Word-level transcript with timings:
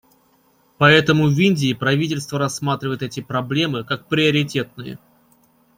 Поэтому 0.79 1.27
в 1.27 1.39
Индии 1.39 1.73
правительство 1.73 2.39
рассматривает 2.39 3.03
эти 3.03 3.21
проблемы 3.21 3.83
как 3.83 4.07
приоритетные. 4.07 4.97